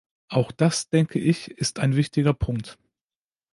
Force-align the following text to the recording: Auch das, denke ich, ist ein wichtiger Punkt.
Auch 0.29 0.51
das, 0.51 0.89
denke 0.89 1.19
ich, 1.19 1.51
ist 1.51 1.77
ein 1.77 1.95
wichtiger 1.95 2.33
Punkt. 2.33 2.79